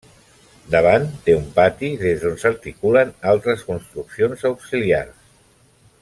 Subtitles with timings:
[0.75, 5.19] Davant té un pati des d'on s'articulen altres construccions auxiliars.